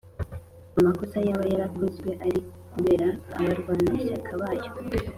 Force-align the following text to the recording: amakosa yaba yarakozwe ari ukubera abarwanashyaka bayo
amakosa 0.79 1.17
yaba 1.27 1.43
yarakozwe 1.51 2.09
ari 2.23 2.37
ukubera 2.67 3.07
abarwanashyaka 3.39 4.31
bayo 4.41 4.69